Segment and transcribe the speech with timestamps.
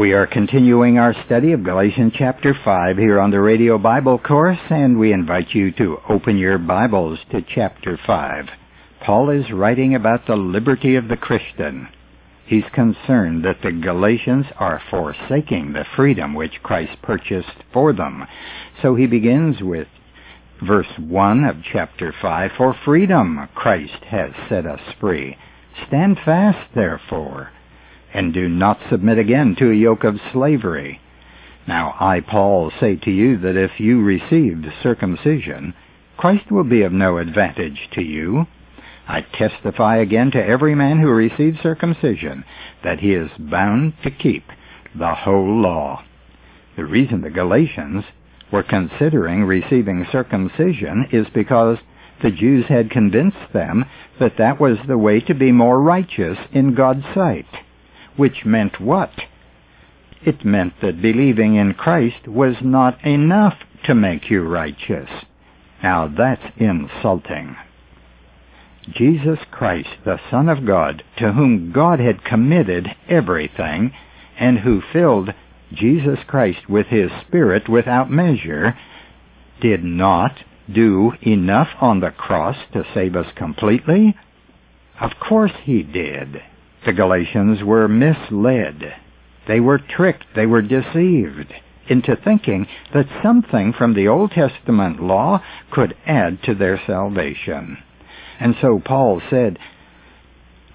[0.00, 4.56] We are continuing our study of Galatians chapter 5 here on the Radio Bible course,
[4.70, 8.46] and we invite you to open your Bibles to chapter 5.
[9.04, 11.86] Paul is writing about the liberty of the Christian.
[12.46, 18.24] He's concerned that the Galatians are forsaking the freedom which Christ purchased for them.
[18.80, 19.88] So he begins with
[20.66, 25.36] verse 1 of chapter 5 For freedom Christ has set us free.
[25.88, 27.50] Stand fast, therefore
[28.12, 31.00] and do not submit again to a yoke of slavery.
[31.66, 35.74] Now I, Paul, say to you that if you received circumcision,
[36.16, 38.46] Christ will be of no advantage to you.
[39.06, 42.44] I testify again to every man who receives circumcision
[42.82, 44.44] that he is bound to keep
[44.94, 46.04] the whole law.
[46.76, 48.04] The reason the Galatians
[48.52, 51.78] were considering receiving circumcision is because
[52.22, 53.84] the Jews had convinced them
[54.18, 57.46] that that was the way to be more righteous in God's sight
[58.20, 59.12] which meant what?
[60.26, 65.08] It meant that believing in Christ was not enough to make you righteous.
[65.82, 67.56] Now that's insulting.
[68.90, 73.94] Jesus Christ, the Son of God, to whom God had committed everything,
[74.38, 75.30] and who filled
[75.72, 78.76] Jesus Christ with His Spirit without measure,
[79.62, 80.36] did not
[80.70, 84.14] do enough on the cross to save us completely?
[85.00, 86.42] Of course He did.
[86.84, 88.94] The Galatians were misled.
[89.46, 90.24] They were tricked.
[90.34, 91.52] They were deceived
[91.88, 97.78] into thinking that something from the Old Testament law could add to their salvation.
[98.38, 99.58] And so Paul said,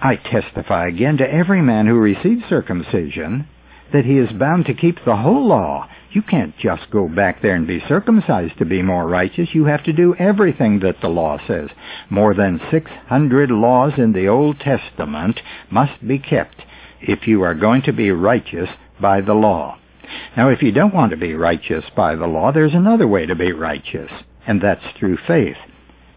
[0.00, 3.46] I testify again to every man who receives circumcision
[3.92, 5.88] that he is bound to keep the whole law.
[6.10, 9.48] You can't just go back there and be circumcised to be more righteous.
[9.54, 11.70] You have to do everything that the law says.
[12.10, 16.56] More than 600 laws in the Old Testament must be kept
[17.00, 18.68] if you are going to be righteous
[19.00, 19.78] by the law.
[20.36, 23.34] Now, if you don't want to be righteous by the law, there's another way to
[23.34, 24.10] be righteous,
[24.46, 25.56] and that's through faith.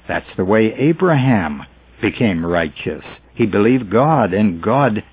[0.08, 1.64] That's the way Abraham
[2.02, 3.04] became righteous.
[3.34, 5.04] He believed God, and God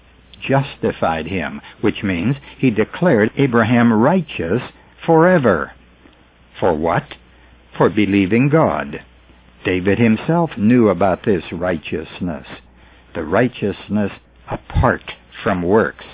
[0.46, 4.62] justified him, which means he declared Abraham righteous
[5.04, 5.72] forever.
[6.58, 7.14] For what?
[7.76, 9.04] For believing God.
[9.64, 12.46] David himself knew about this righteousness,
[13.14, 14.12] the righteousness
[14.50, 16.04] apart from works.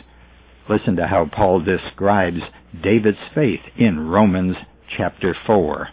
[0.69, 2.41] Listen to how Paul describes
[2.83, 4.57] David's faith in Romans
[4.97, 5.89] chapter 4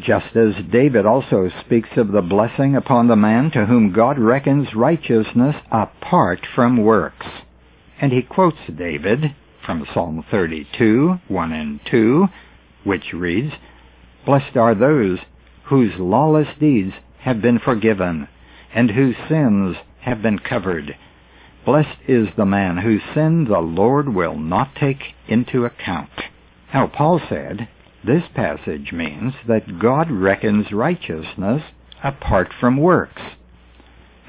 [0.00, 4.74] just as David also speaks of the blessing upon the man to whom God reckons
[4.74, 7.26] righteousness apart from works.
[8.00, 9.34] And he quotes David
[9.64, 12.26] from Psalm 32, 1 and 2,
[12.84, 13.52] which reads,
[14.24, 15.18] Blessed are those
[15.64, 18.28] whose lawless deeds have been forgiven,
[18.74, 20.96] and whose sins have been covered.
[21.64, 26.10] Blessed is the man whose sin the Lord will not take into account.
[26.72, 27.68] Now, Paul said,
[28.04, 31.62] this passage means that God reckons righteousness
[32.02, 33.22] apart from works.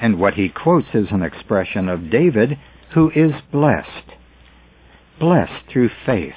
[0.02, 2.58] And what he quotes is an expression of David,
[2.94, 4.16] who is blessed.
[5.20, 6.34] Blessed through faith.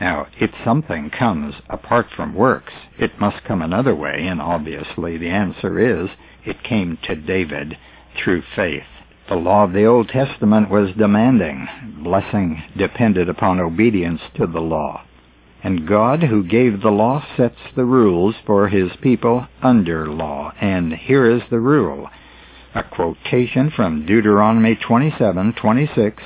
[0.00, 5.30] Now, if something comes apart from works, it must come another way, and obviously the
[5.30, 6.10] answer is
[6.44, 7.78] it came to David
[8.16, 8.82] through faith.
[9.28, 11.66] The law of the Old Testament was demanding.
[12.02, 15.04] Blessing depended upon obedience to the law.
[15.64, 20.52] And God, who gave the law, sets the rules for his people under law.
[20.60, 22.10] And here is the rule.
[22.74, 26.20] A quotation from Deuteronomy 27:26,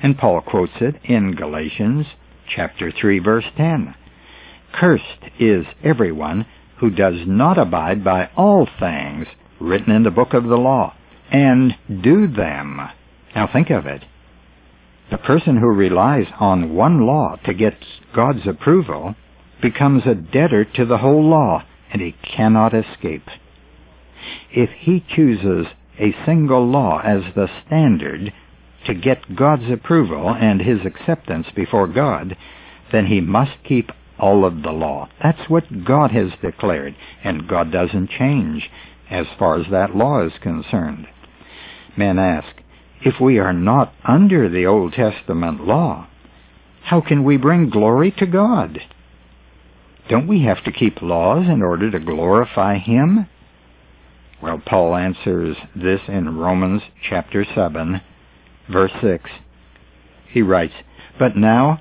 [0.00, 2.06] and Paul quotes it in Galatians
[2.46, 3.94] chapter 3 verse 10.
[4.72, 6.46] Cursed is everyone
[6.76, 9.26] who does not abide by all things
[9.58, 10.94] written in the book of the law
[11.32, 12.80] and do them.
[13.34, 14.04] Now think of it.
[15.12, 17.74] The person who relies on one law to get
[18.14, 19.14] God's approval
[19.60, 23.28] becomes a debtor to the whole law, and he cannot escape.
[24.50, 25.66] If he chooses
[25.98, 28.32] a single law as the standard
[28.86, 32.34] to get God's approval and his acceptance before God,
[32.90, 35.10] then he must keep all of the law.
[35.22, 38.70] That's what God has declared, and God doesn't change
[39.10, 41.06] as far as that law is concerned.
[41.98, 42.62] Men ask,
[43.04, 46.08] if we are not under the Old Testament law,
[46.84, 48.78] how can we bring glory to God?
[50.08, 53.28] Don't we have to keep laws in order to glorify Him?
[54.42, 58.00] Well, Paul answers this in Romans chapter 7,
[58.70, 59.30] verse 6.
[60.28, 60.74] He writes,
[61.18, 61.80] But now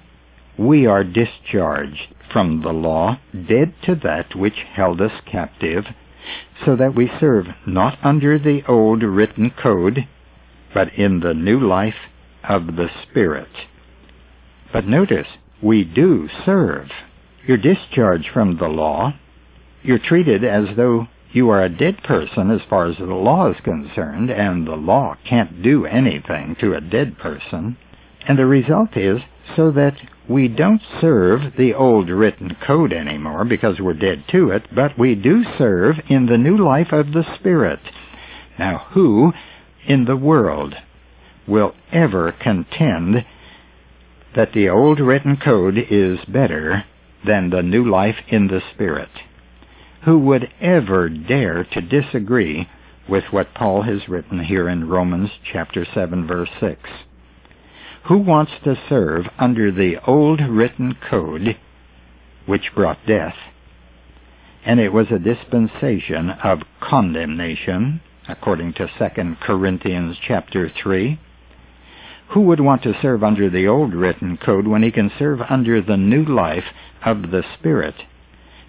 [0.57, 5.85] we are discharged from the law, dead to that which held us captive,
[6.63, 10.07] so that we serve not under the old written code,
[10.73, 11.95] but in the new life
[12.47, 13.49] of the Spirit.
[14.71, 15.27] But notice,
[15.61, 16.89] we do serve.
[17.45, 19.13] You're discharged from the law.
[19.83, 23.59] You're treated as though you are a dead person as far as the law is
[23.63, 27.77] concerned, and the law can't do anything to a dead person.
[28.27, 29.21] And the result is
[29.55, 29.97] so that
[30.29, 35.15] we don't serve the old written code anymore because we're dead to it, but we
[35.15, 37.79] do serve in the new life of the Spirit.
[38.59, 39.33] Now, who
[39.87, 40.75] in the world
[41.47, 43.25] will ever contend
[44.35, 46.85] that the old written code is better
[47.25, 49.09] than the new life in the Spirit?
[50.05, 52.67] Who would ever dare to disagree
[53.07, 56.89] with what Paul has written here in Romans chapter 7 verse 6?
[58.07, 61.57] Who wants to serve under the old written code
[62.45, 63.35] which brought death?
[64.65, 71.19] And it was a dispensation of condemnation, according to 2 Corinthians chapter 3.
[72.29, 75.81] Who would want to serve under the old written code when he can serve under
[75.81, 76.65] the new life
[77.03, 77.95] of the Spirit?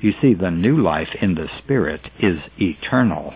[0.00, 3.34] You see, the new life in the Spirit is eternal.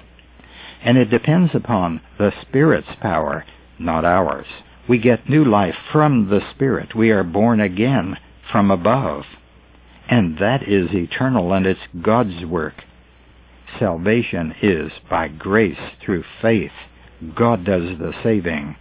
[0.82, 3.44] And it depends upon the Spirit's power,
[3.78, 4.46] not ours.
[4.88, 6.94] We get new life from the Spirit.
[6.94, 8.16] We are born again
[8.50, 9.24] from above.
[10.08, 12.82] And that is eternal, and it's God's work.
[13.78, 16.72] Salvation is by grace through faith.
[17.34, 18.76] God does the saving.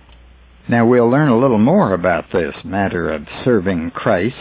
[0.68, 4.36] Now we'll learn a little more about this matter of serving Christ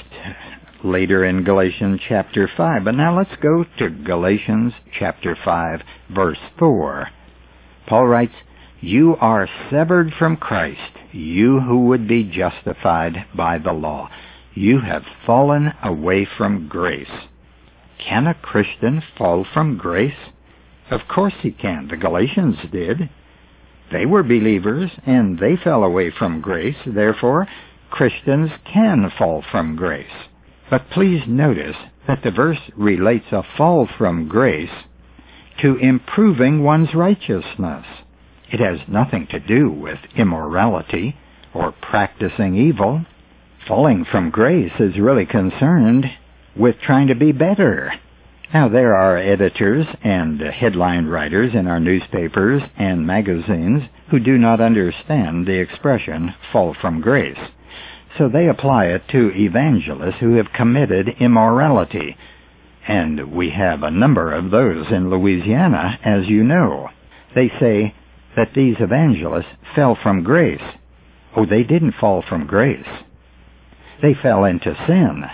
[0.83, 2.85] later in Galatians chapter 5.
[2.85, 5.81] But now let's go to Galatians chapter 5
[6.11, 7.09] verse 4.
[7.87, 8.35] Paul writes,
[8.81, 10.81] You are severed from Christ
[11.13, 14.09] you who would be justified by the law.
[14.55, 17.09] You have fallen away from grace.
[18.07, 20.13] Can a Christian fall from grace?
[20.91, 21.89] Of course he can.
[21.89, 23.09] The Galatians did.
[23.91, 26.77] They were believers and they fell away from grace.
[26.87, 27.49] Therefore,
[27.91, 30.07] Christians can fall from grace.
[30.69, 34.85] But please notice that the verse relates a fall from grace
[35.63, 37.87] to improving one's righteousness.
[38.53, 41.17] It has nothing to do with immorality
[41.55, 43.07] or practicing evil.
[43.67, 46.07] Falling from grace is really concerned
[46.57, 47.93] with trying to be better.
[48.53, 54.61] Now, there are editors and headline writers in our newspapers and magazines who do not
[54.61, 57.39] understand the expression fall from grace.
[58.17, 62.17] So they apply it to evangelists who have committed immorality.
[62.87, 66.91] And we have a number of those in Louisiana, as you know.
[67.35, 67.95] They say,
[68.37, 70.63] that these evangelists fell from grace.
[71.37, 72.87] Oh, they didn't fall from grace.
[74.03, 75.25] They fell into sin.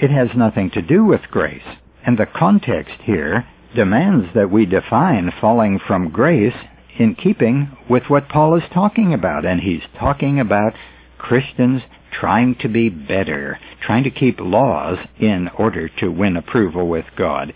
[0.00, 1.62] It has nothing to do with grace.
[2.04, 6.54] And the context here demands that we define falling from grace
[6.98, 9.44] in keeping with what Paul is talking about.
[9.44, 10.74] And he's talking about
[11.18, 11.82] Christians
[12.12, 17.52] trying to be better, trying to keep laws in order to win approval with God.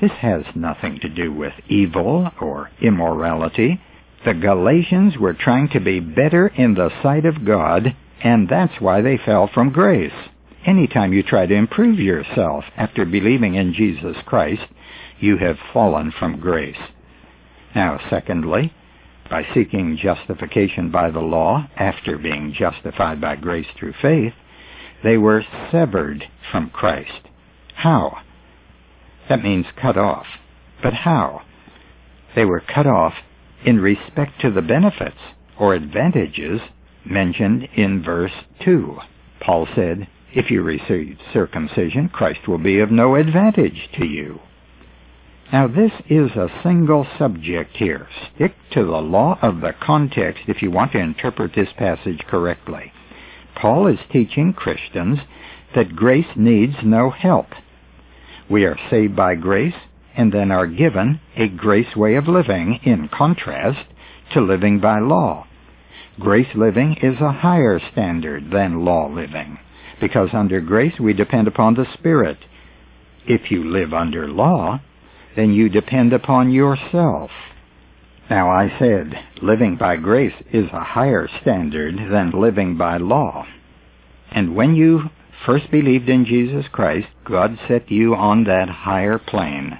[0.00, 3.80] This has nothing to do with evil or immorality.
[4.24, 9.00] The Galatians were trying to be better in the sight of God, and that's why
[9.00, 10.12] they fell from grace.
[10.64, 14.62] Anytime you try to improve yourself after believing in Jesus Christ,
[15.18, 16.76] you have fallen from grace.
[17.74, 18.72] Now, secondly,
[19.28, 24.34] by seeking justification by the law after being justified by grace through faith,
[25.02, 27.28] they were severed from Christ.
[27.74, 28.18] How?
[29.28, 30.26] That means cut off.
[30.82, 31.42] But how?
[32.36, 33.14] They were cut off
[33.64, 35.16] in respect to the benefits
[35.58, 36.60] or advantages
[37.04, 38.32] mentioned in verse
[38.64, 38.98] 2.
[39.40, 44.40] Paul said, If you receive circumcision, Christ will be of no advantage to you.
[45.52, 48.08] Now, this is a single subject here.
[48.34, 52.92] Stick to the law of the context if you want to interpret this passage correctly.
[53.54, 55.18] Paul is teaching Christians
[55.74, 57.48] that grace needs no help.
[58.48, 59.74] We are saved by grace
[60.16, 63.86] and then are given a grace way of living in contrast
[64.32, 65.46] to living by law.
[66.18, 69.58] Grace living is a higher standard than law living
[70.00, 72.38] because under grace we depend upon the Spirit.
[73.26, 74.80] If you live under law,
[75.36, 77.30] then you depend upon yourself.
[78.28, 83.46] Now I said living by grace is a higher standard than living by law.
[84.30, 85.10] And when you
[85.44, 89.78] first believed in Jesus Christ, God set you on that higher plane.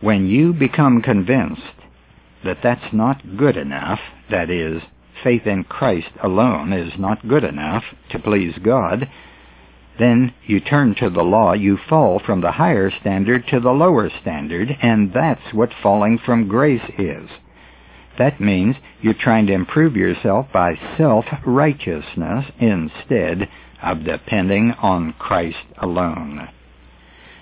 [0.00, 1.62] When you become convinced
[2.44, 4.82] that that's not good enough, that is,
[5.22, 9.08] faith in Christ alone is not good enough to please God,
[9.98, 14.10] then you turn to the law, you fall from the higher standard to the lower
[14.20, 17.28] standard, and that's what falling from grace is.
[18.18, 23.48] That means you're trying to improve yourself by self-righteousness instead
[23.82, 26.48] of depending on Christ alone.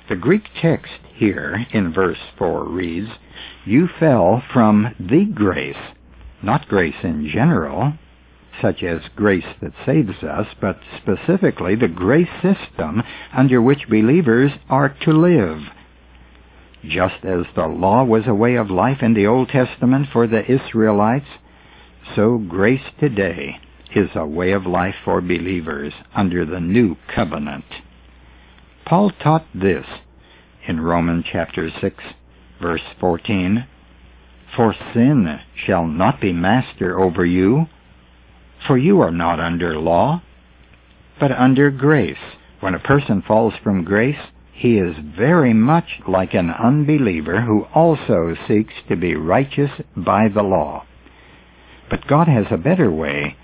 [0.09, 3.11] The Greek text here in verse 4 reads,
[3.65, 5.77] You fell from the grace,
[6.43, 7.95] not grace in general,
[8.61, 14.95] such as grace that saves us, but specifically the grace system under which believers are
[15.03, 15.61] to live.
[16.85, 20.51] Just as the law was a way of life in the Old Testament for the
[20.51, 21.27] Israelites,
[22.17, 23.59] so grace today
[23.95, 27.65] is a way of life for believers under the new covenant.
[28.87, 29.87] Paul taught this
[30.67, 32.05] in Romans chapter 6,
[32.61, 33.67] verse 14.
[34.57, 37.67] For sin shall not be master over you,
[38.67, 40.23] for you are not under law,
[41.19, 42.17] but under grace.
[42.61, 44.19] When a person falls from grace,
[44.53, 50.43] he is very much like an unbeliever who also seeks to be righteous by the
[50.43, 50.85] law.
[51.89, 53.37] But God has a better way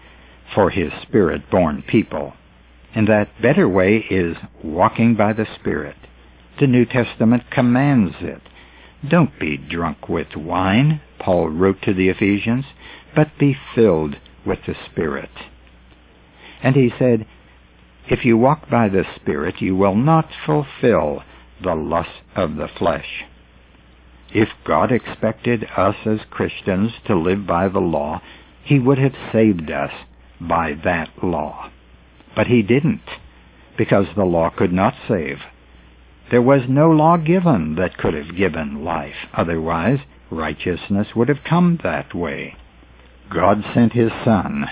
[0.55, 2.35] for his spirit-born people.
[2.95, 5.97] And that better way is walking by the Spirit.
[6.61, 8.43] The New Testament commands it.
[9.09, 12.65] Don't be drunk with wine, Paul wrote to the Ephesians,
[13.15, 15.31] but be filled with the Spirit.
[16.63, 17.27] And he said,
[18.09, 21.23] If you walk by the Spirit, you will not fulfill
[21.63, 23.25] the lust of the flesh.
[24.35, 28.23] If God expected us as Christians to live by the law,
[28.65, 29.93] he would have saved us
[30.41, 31.71] by that law.
[32.35, 33.09] But he didn't,
[33.79, 35.39] because the law could not save.
[36.31, 39.15] There was no law given that could have given life.
[39.33, 42.57] Otherwise, righteousness would have come that way.
[43.33, 44.67] God sent his Son,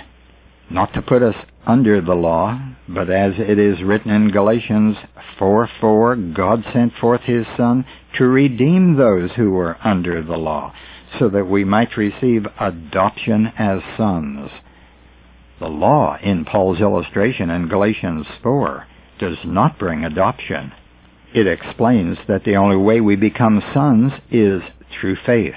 [0.69, 4.97] not to put us under the law, but as it is written in Galatians
[5.39, 7.85] 4 4, God sent forth his Son
[8.19, 10.73] to redeem those who were under the law,
[11.19, 14.51] so that we might receive adoption as sons.
[15.61, 18.87] The law in Paul's illustration in Galatians 4
[19.19, 20.73] does not bring adoption.
[21.35, 24.63] It explains that the only way we become sons is
[24.93, 25.57] through faith.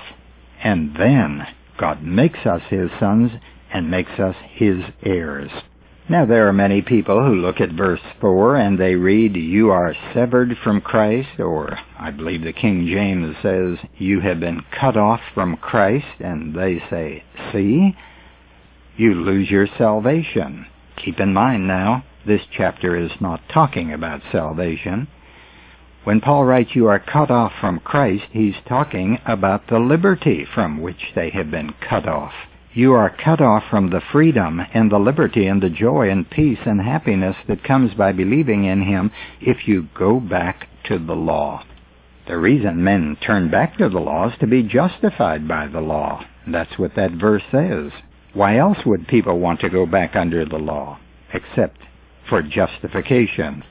[0.64, 1.46] And then
[1.78, 3.32] God makes us His sons
[3.72, 5.52] and makes us His heirs.
[6.10, 9.94] Now there are many people who look at verse 4 and they read, You are
[10.16, 15.20] severed from Christ, or I believe the King James says, You have been cut off
[15.36, 17.96] from Christ, and they say, See?
[18.96, 20.66] You lose your salvation.
[20.96, 25.08] Keep in mind now, this chapter is not talking about salvation.
[26.08, 30.80] When Paul writes you are cut off from Christ, he's talking about the liberty from
[30.80, 32.32] which they have been cut off.
[32.74, 36.60] You are cut off from the freedom and the liberty and the joy and peace
[36.66, 39.12] and happiness that comes by believing in Him
[39.42, 41.66] if you go back to the law.
[42.26, 46.24] The reason men turn back to the law is to be justified by the law.
[46.48, 47.92] That's what that verse says.
[48.34, 51.00] Why else would people want to go back under the law?
[51.34, 51.82] Except
[52.30, 53.66] for justification.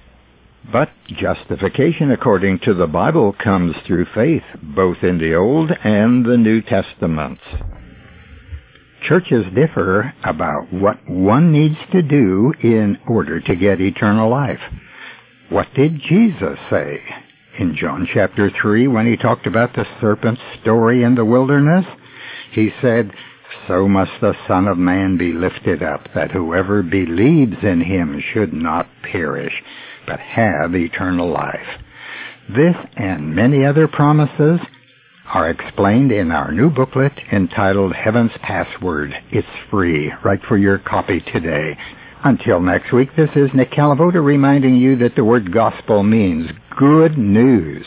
[0.72, 6.36] But justification according to the Bible comes through faith, both in the Old and the
[6.36, 7.42] New Testaments.
[9.06, 14.60] Churches differ about what one needs to do in order to get eternal life.
[15.50, 17.00] What did Jesus say?
[17.60, 21.86] In John chapter 3, when he talked about the serpent's story in the wilderness,
[22.50, 23.12] he said,
[23.68, 28.52] So must the Son of Man be lifted up, that whoever believes in him should
[28.52, 29.62] not perish,
[30.06, 31.66] but have eternal life.
[32.48, 34.60] This and many other promises
[35.32, 39.12] are explained in our new booklet entitled Heaven's Password.
[39.32, 41.76] It's free, write for your copy today.
[42.24, 47.18] Until next week, this is Nick Calavoda reminding you that the word gospel means good
[47.18, 47.84] news.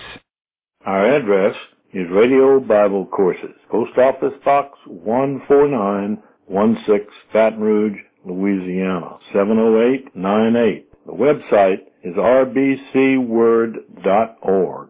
[0.85, 1.55] Our address
[1.93, 10.85] is Radio Bible Courses, Post Office Box 14916, Baton Rouge, Louisiana, 70898.
[11.05, 14.88] The website is rbcword.org.